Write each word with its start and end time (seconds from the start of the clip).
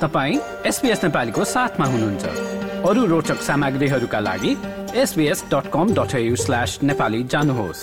तपाईँ 0.00 0.38
एसपिएस 0.66 1.04
नेपालीको 1.04 1.44
साथमा 1.44 1.86
हुनुहुन्छ। 1.86 2.24
अरू 2.84 3.04
रोचक 3.06 3.40
सामग्रीहरूका 3.40 4.18
लागि 4.20 4.50
SBS 4.94 5.44
dot 5.52 5.70
com 5.72 5.94
dot 5.94 6.12
slash 6.36 6.78
Nepali 6.82 7.22
जानुहोस्। 7.24 7.80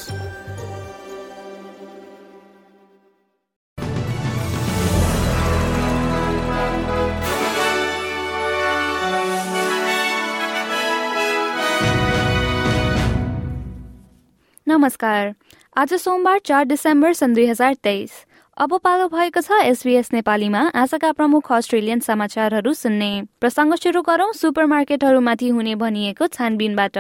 नमस्कार। 14.68 15.34
आज 15.78 15.94
सोमबार 15.94 16.40
चार 16.40 16.64
डिसेम्बर 16.66 17.14
सन् 17.14 17.34
दुई 17.34 17.46
हजार 17.46 17.74
तेइस। 17.74 18.12
अब 18.58 18.74
पालो 18.78 19.08
भएको 19.10 19.42
छ 19.42 19.58
एसबीएस 19.66 20.10
नेपालीमा। 20.14 20.60
आजका 20.78 21.12
प्रमुख 21.12 21.52
अस्ट्रेलियन 21.52 22.00
समाचारहरू 22.00 22.74
सुन्ने। 22.74 23.10
प्रसङ्ग 23.42 23.76
सुरु 23.76 24.02
गरौं। 24.02 24.32
सुपरमार्केटहरूमाथि 24.32 25.48
हुने 25.50 25.74
भनिएको 25.76 26.28
छानबिनबाट। 26.28 26.98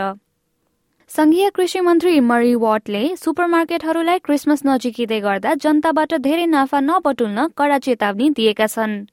संघीय 1.11 1.49
कृषि 1.49 1.79
मन्त्री 1.79 2.19
मरी 2.19 2.55
वाटले 2.55 3.03
सुपरमार्केटहरूलाई 3.15 4.19
क्रिसमस 4.19 4.61
नजिकिँदै 4.65 5.19
गर्दा 5.19 5.53
जनताबाट 5.61 6.13
धेरै 6.25 6.45
नाफा 6.49 6.79
नबटुल्न 6.79 7.47
कडा 7.57 7.77
चेतावनी 7.77 8.29
दिएका 8.31 8.67
छन्। 8.67 9.05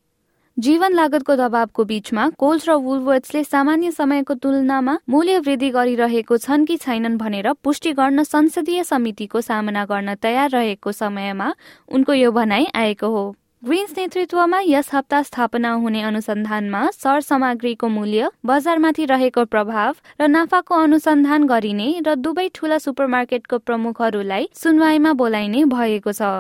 जीवन 0.56 0.92
लागतको 0.92 1.34
दबावको 1.36 1.84
बीचमा 1.84 2.24
कोल्स 2.36 2.68
र 2.68 2.72
वुलवर्ड्सले 2.84 3.42
सामान्य 3.44 3.90
समयको 3.90 4.34
तुलनामा 4.36 4.96
मूल्य 5.08 5.38
वृद्धि 5.38 5.70
गरिरहेको 5.70 6.36
छन् 6.38 6.66
कि 6.66 6.76
छैनन् 6.76 7.16
भनेर 7.16 7.52
पुष्टि 7.64 7.92
गर्न 7.92 8.22
संसदीय 8.24 8.84
समितिको 8.84 9.40
सामना 9.40 9.84
गर्न 9.84 10.14
तयार 10.20 10.50
रहेको 10.50 10.92
समयमा 10.92 11.48
उनको 11.88 12.12
यो 12.14 12.32
भनाई 12.32 12.66
आएको 12.74 13.08
हो। 13.08 13.24
ग्रिन्स 13.64 13.96
नेतृत्वमा 13.98 14.60
यस 14.66 14.90
हप्ता 14.94 15.22
स्थापना 15.22 15.72
हुने 15.80 16.02
अनुसन्धानमा 16.02 16.86
सर 16.92 17.20
सामग्रीको 17.22 17.88
मूल्य 17.88 18.30
बजारमाथि 18.46 19.04
रहेको 19.06 19.44
प्रभाव 19.48 19.94
र 20.20 20.28
नाफाको 20.28 20.82
अनुसन्धान 20.82 21.46
गरिने 21.48 21.90
र 22.06 22.14
दुवै 22.20 22.48
ठूला 22.54 22.78
सुपरमार्केटको 22.84 23.58
प्रमुखहरूलाई 23.60 24.48
सुनवाईमा 24.54 25.12
बोलाइने 25.16 25.64
भएको 25.72 26.12
छ। 26.12 26.32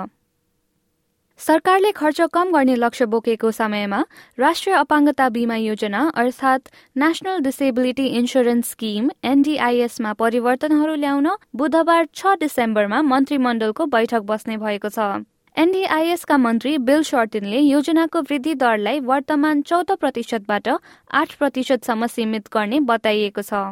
सरकारले 1.40 1.90
खर्च 1.92 2.20
कम 2.32 2.50
गर्ने 2.52 2.74
लक्ष्य 2.76 3.04
बोकेको 3.06 3.50
समयमा 3.50 4.00
राष्ट्रिय 4.38 4.74
अपाङ्गता 4.76 5.28
बिमा 5.28 5.56
योजना 5.56 6.00
अर्थात् 6.14 6.68
नेशनल 6.96 7.40
डिसेबिलिटी 7.40 8.06
इन्सुरेन्स 8.18 8.70
स्किम 8.70 9.08
एनडिआइएसमा 9.24 10.12
परिवर्तनहरू 10.20 10.94
ल्याउन 10.96 11.28
बुधबार 11.56 12.06
छ 12.14 12.36
डिसेम्बरमा 12.40 13.00
मन्त्रीमण्डलको 13.04 13.86
बैठक 13.88 14.28
बस्ने 14.28 14.56
भएको 14.58 14.88
छ। 14.90 15.08
एनडिआइएसका 15.56 16.36
मन्त्री 16.38 16.76
बिल 16.86 17.02
सर्टिनले 17.08 17.58
योजनाको 17.60 18.20
वृद्धि 18.22 18.54
दरलाई 18.60 19.00
वर्तमान 19.08 19.62
चौध 19.64 19.92
प्रतिशतबाट 19.96 20.68
आठ 20.68 21.34
प्रतिशतसम्म 21.38 22.06
सीमित 22.16 22.52
गर्ने 22.54 22.80
बताइएको 22.92 23.42
छ। 23.42 23.62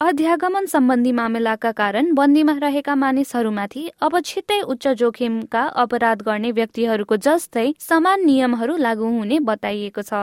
अध्यागमन 0.00 0.64
सम्बन्धी 0.66 1.10
मामिलाका 1.12 1.70
कारण 1.72 2.12
बन्दीमा 2.14 2.52
रहेका 2.62 2.94
मानिसहरूमाथि 2.94 3.82
अब 4.00 4.18
छिट्टै 4.20 4.58
उच्च 4.62 4.88
जोखिमका 5.00 5.62
अपराध 5.82 6.22
गर्ने 6.22 6.50
व्यक्तिहरूको 6.50 7.16
जस्तै 7.16 7.64
समान 7.80 8.24
नियमहरू 8.26 8.76
लागू 8.76 9.08
हुने 9.08 9.38
बताइएको 9.40 10.02
छ। 10.02 10.20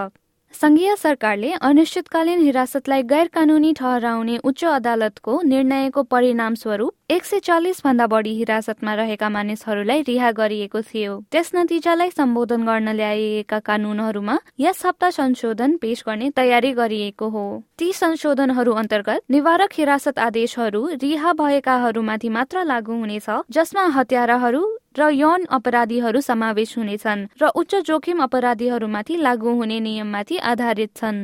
संघीय 0.54 0.96
सरकारले 0.96 1.52
अनिश्चितकालीन 1.62 2.40
हिरासतलाई 2.40 3.04
गैर 3.10 3.28
कानूनी 3.34 3.72
ठहराउने 3.74 4.38
उच्च 4.44 4.66
अदालतको 4.72 5.42
निर्णयको 5.46 6.04
परिणामस्वरूप 6.12 6.94
एक 7.12 7.26
सय 7.26 7.40
चालिस 7.40 7.82
भन्दा 7.84 8.06
बढी 8.08 8.32
हिरासतमा 8.36 8.94
रहेका 8.96 9.30
मानिसहरूलाई 9.30 10.02
रिहा 10.02 10.30
गरिएको 10.32 10.82
थियो। 10.82 11.16
त्यस 11.32 11.52
नतिजालाई 11.56 12.10
सम्बोधन 12.10 12.64
गर्न 12.64 12.90
ल्याइएका 12.96 13.60
कानूनहरूमा 13.60 14.38
यस 14.60 14.86
हप्ता 14.86 15.10
संशोधन 15.12 15.76
पेश 15.78 16.04
गर्ने 16.08 16.30
तयारी 16.32 16.72
गरिएको 16.72 17.30
हो। 17.30 17.44
ती 17.78 17.92
संशोधनहरू 17.94 18.72
अन्तर्गत 18.74 19.22
निवारक 19.30 19.70
हिरासत 19.74 20.20
आदेशहरू 20.22 20.88
रिहा 21.04 21.34
भएकाहरूमाथि 21.36 22.30
मात्र 22.30 22.64
लागू 22.64 22.94
हुनेछ 22.96 23.30
जसमा 23.52 23.86
हत्याराहरू 23.98 24.64
र 24.96 25.12
यौन 25.12 25.46
अपराधीहरू 25.52 26.22
समावेश 26.22 26.78
हुनेछन् 26.78 27.28
र 27.42 27.52
उच्च 27.56 27.76
जोखिम 27.92 28.24
अपराधीहरूमाथि 28.24 29.18
लागू 29.20 29.60
हुने 29.60 29.80
नियममाथि 29.82 30.38
आधारित 30.48 30.96
छन्। 30.96 31.24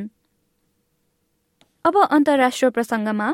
अब 1.86 1.96
अन्तर्राष्ट्रिय 2.12 2.70
प्रसङ्गमा 2.72 3.34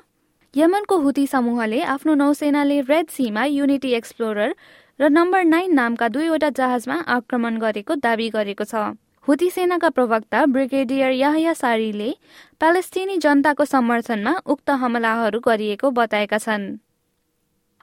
यमनको 0.55 0.97
हुती 0.97 1.25
समूहले 1.27 1.81
आफ्नो 1.91 2.13
नौसेनाले 2.15 2.79
रेड 2.87 3.07
सीमा 3.09 3.43
युनिटी 3.45 3.91
एक्सप्लोरर 3.93 4.51
र 4.99 5.07
नम्बर 5.09 5.43
नाइन 5.43 5.73
नामका 5.73 6.07
दुईवटा 6.07 6.49
जहाजमा 6.59 6.97
आक्रमण 7.13 7.57
गरेको 7.57 7.95
दावी 7.97 8.27
गरेको 8.35 8.65
छ। 8.65 8.81
हुती 9.27 9.49
सेनाका 9.49 9.89
प्रवक्ता 9.89 10.45
ब्रिगेडियर 10.53 11.11
याहया 11.11 11.53
सारीले 11.53 12.09
प्यालेस्टिनी 12.61 13.17
जनताको 13.25 13.65
समर्थनमा 13.65 14.33
उक्त 14.45 14.69
हमलाहरू 14.83 15.39
गरिएको 15.47 15.91
बताएका 15.91 16.37
छन्। 16.45 16.69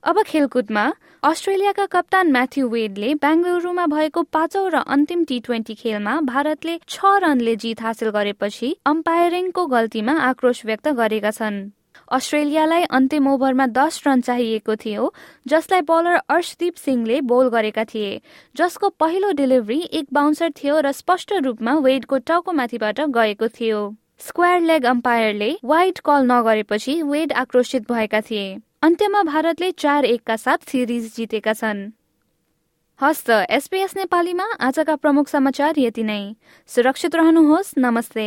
अब 0.02 0.22
खेलकुदमा 0.30 0.86
अस्ट्रेलियाका 1.22 1.86
कप्तान 1.96 2.32
म्याथ्यु 2.32 2.68
वेडले 2.68 3.10
बेङ्गलुरूमा 3.24 3.86
भएको 3.96 4.22
पाँचौं 4.30 4.64
र 4.70 4.84
अन्तिम 4.94 5.24
टी 5.24 5.40
ट्वेन्टी 5.42 5.74
खेलमा 5.82 6.14
भारतले 6.30 6.78
छ 6.86 7.18
रनले 7.26 7.56
जित 7.66 7.82
हासिल 7.82 8.14
गरेपछि 8.14 8.72
अम्पायरिङको 8.86 9.66
गल्तीमा 9.66 10.18
आक्रोश 10.30 10.64
व्यक्त 10.64 10.88
गरेका 11.02 11.30
छन्। 11.32 11.60
अस्ट्रेलियालाई 12.10 12.84
अन्तिम 12.90 13.26
ओभरमा 13.28 13.66
दस 13.68 14.02
रन 14.06 14.20
चाहिएको 14.20 14.76
थियो 14.76 15.12
जसलाई 15.46 15.80
बलर 15.82 16.20
अर्शदीप 16.28 16.74
सिंहले 16.76 17.20
बोल 17.22 17.48
गरेका 17.48 17.84
थिए। 17.84 18.20
जसको 18.56 18.88
पहिलो 19.00 19.30
डेलिभरी 19.32 19.80
एक 19.92 20.06
बााउन्सर 20.12 20.50
थियो 20.52 20.80
र 20.80 20.92
स्पष्ट 20.92 21.32
रूपमा 21.44 21.74
वेडको 21.78 22.18
टाउको 22.18 22.52
माथिबाट 22.52 23.00
गएको 23.10 23.48
थियो। 23.50 23.78
स्क्वायर 24.18 24.60
लेग 24.60 24.86
अम्पायरले 24.86 25.50
वाइड 25.64 25.98
कल 25.98 26.26
नगरेपछि 26.26 27.00
वेड 27.02 27.32
आक्रोशित 27.32 27.90
भएका 27.92 28.20
थिए। 28.20 28.58
अन्त्यमा 28.82 29.22
भारतले 29.22 29.70
चार 29.78 30.04
एकका 30.04 30.36
साथ 30.36 30.68
सिरिज 30.68 31.14
जितेका 31.16 31.52
छन्। 31.52 31.90
हस्त 33.00 33.30
एसपीएस 33.30 33.96
नेपालीमा 33.96 34.44
आजका 34.60 34.96
प्रमुख 34.96 35.28
समाचार 35.28 35.78
यति 35.78 36.02
नै। 36.02 36.34
सुरक्षित 36.68 37.14
रहनुहोस् 37.16 37.74
नमस्ते। 37.78 38.26